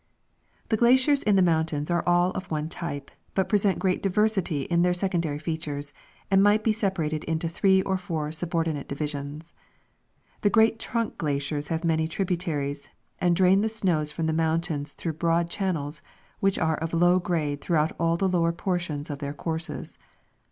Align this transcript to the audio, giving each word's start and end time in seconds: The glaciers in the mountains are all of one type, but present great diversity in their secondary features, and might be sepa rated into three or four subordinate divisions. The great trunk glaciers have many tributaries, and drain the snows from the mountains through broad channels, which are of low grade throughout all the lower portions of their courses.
The 0.69 0.77
glaciers 0.77 1.21
in 1.21 1.35
the 1.35 1.43
mountains 1.43 1.91
are 1.91 2.01
all 2.07 2.31
of 2.31 2.49
one 2.49 2.69
type, 2.69 3.11
but 3.35 3.47
present 3.47 3.77
great 3.77 4.01
diversity 4.01 4.63
in 4.63 4.81
their 4.81 4.95
secondary 4.95 5.37
features, 5.37 5.93
and 6.31 6.41
might 6.41 6.63
be 6.63 6.73
sepa 6.73 6.97
rated 6.97 7.23
into 7.25 7.47
three 7.47 7.83
or 7.83 7.97
four 7.99 8.31
subordinate 8.31 8.87
divisions. 8.87 9.53
The 10.41 10.49
great 10.49 10.79
trunk 10.79 11.19
glaciers 11.19 11.67
have 11.67 11.83
many 11.85 12.07
tributaries, 12.07 12.89
and 13.19 13.35
drain 13.35 13.61
the 13.61 13.69
snows 13.69 14.11
from 14.11 14.25
the 14.25 14.33
mountains 14.33 14.93
through 14.93 15.13
broad 15.21 15.51
channels, 15.51 16.01
which 16.39 16.57
are 16.57 16.77
of 16.77 16.95
low 16.95 17.19
grade 17.19 17.61
throughout 17.61 17.91
all 17.99 18.17
the 18.17 18.27
lower 18.27 18.51
portions 18.51 19.11
of 19.11 19.19
their 19.19 19.35
courses. 19.35 19.99